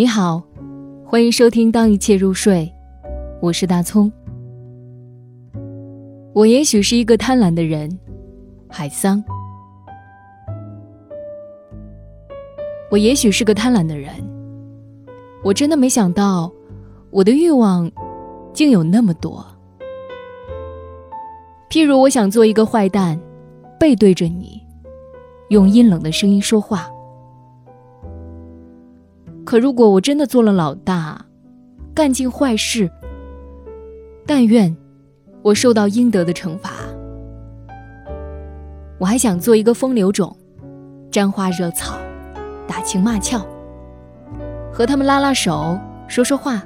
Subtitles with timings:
[0.00, 0.42] 你好，
[1.04, 2.72] 欢迎收听《当一切入睡》，
[3.42, 4.10] 我是大葱。
[6.32, 7.98] 我也许是一个贪婪的人，
[8.66, 9.22] 海桑。
[12.90, 14.10] 我也许是个贪婪的人，
[15.44, 16.50] 我真的没想到，
[17.10, 17.92] 我的欲望
[18.54, 19.44] 竟有那么多。
[21.68, 23.20] 譬如，我想做一个坏蛋，
[23.78, 24.62] 背对着你，
[25.50, 26.90] 用阴冷的声音说话。
[29.50, 31.26] 可如果我真的做了老大，
[31.92, 32.88] 干尽坏事，
[34.24, 34.76] 但愿
[35.42, 36.70] 我受到应得的惩罚。
[39.00, 40.36] 我还想做一个风流种，
[41.10, 41.98] 沾花惹草，
[42.68, 43.44] 打情骂俏，
[44.72, 46.62] 和他们拉拉手，说说话，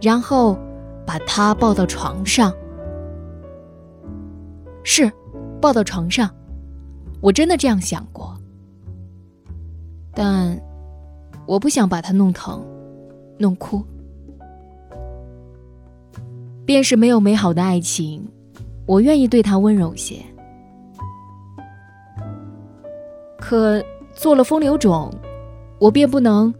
[0.00, 0.58] 然后
[1.04, 2.50] 把他抱到床上。
[4.82, 5.12] 是，
[5.60, 6.34] 抱到床上，
[7.20, 8.34] 我真的这样想过，
[10.14, 10.58] 但。
[11.46, 12.64] 我不想把他弄疼，
[13.38, 13.82] 弄哭。
[16.64, 18.28] 便是没有美好的爱情，
[18.84, 20.16] 我愿意对他温柔些。
[23.38, 23.80] 可
[24.12, 25.14] 做了风流种，
[25.78, 26.52] 我便不能，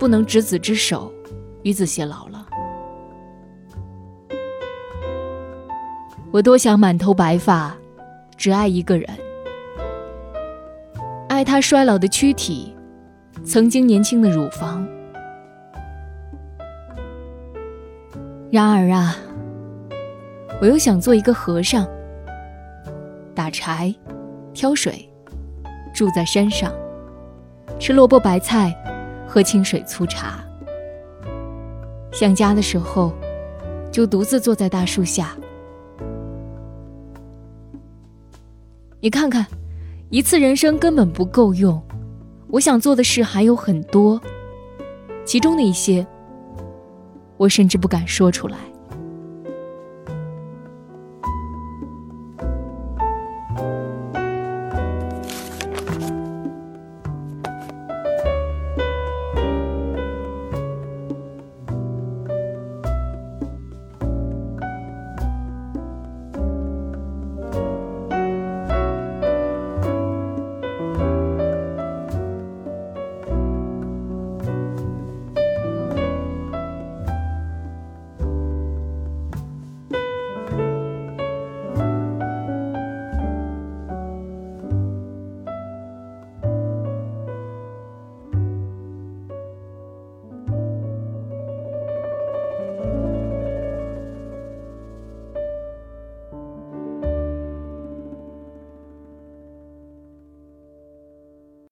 [0.00, 1.12] 不能执子之手，
[1.62, 2.44] 与子偕老了。
[6.32, 7.76] 我多想满头白发，
[8.36, 9.08] 只爱一个人，
[11.28, 12.74] 爱他衰老的躯体。
[13.44, 14.86] 曾经年轻的乳房，
[18.50, 19.16] 然而啊，
[20.60, 21.86] 我又想做一个和尚，
[23.34, 23.94] 打柴、
[24.54, 25.08] 挑水，
[25.92, 26.72] 住在山上，
[27.78, 28.74] 吃萝卜白菜，
[29.26, 30.38] 喝清水粗茶。
[32.12, 33.12] 想家的时候，
[33.90, 35.36] 就独自坐在大树下。
[39.00, 39.44] 你看看，
[40.10, 41.82] 一次人生根本不够用。
[42.52, 44.20] 我想做的事还有很多，
[45.24, 46.06] 其中的一些，
[47.38, 48.58] 我甚至不敢说出来。